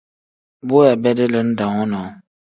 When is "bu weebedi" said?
0.67-1.25